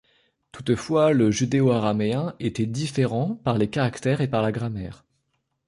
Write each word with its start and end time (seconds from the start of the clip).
Toutefois, 0.51 1.13
le 1.13 1.29
judéo-araméen 1.29 2.33
était 2.39 2.65
différent 2.65 3.35
par 3.43 3.59
les 3.59 3.69
caractères 3.69 4.19
et 4.19 4.27
par 4.27 4.41
la 4.41 4.51
grammaire. 4.51 5.05